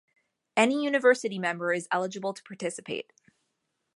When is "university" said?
0.83-1.37